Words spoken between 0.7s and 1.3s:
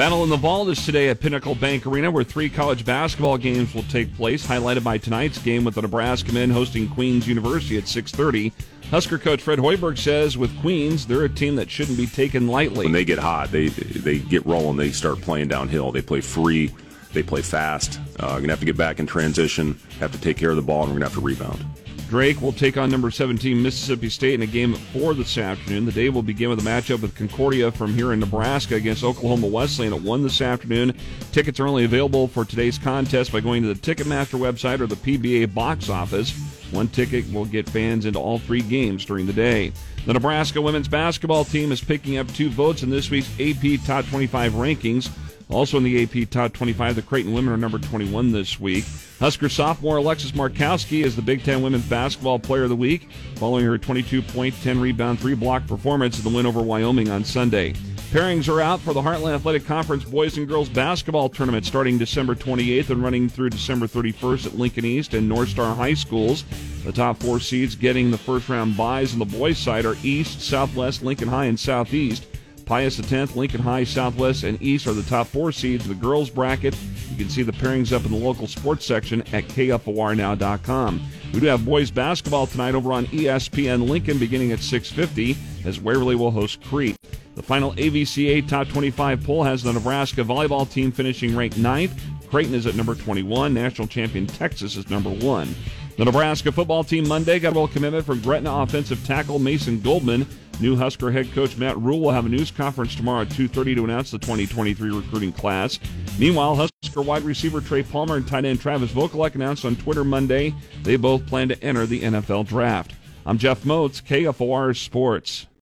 is today at